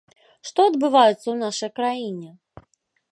[0.49, 2.29] Што адбываецца ў нашай краіне?